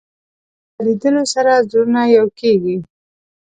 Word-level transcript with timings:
په 0.73 0.79
لیدلو 0.85 1.23
سره 1.33 1.53
زړونه 1.69 2.01
یو 2.15 2.25
کېږي 2.39 2.77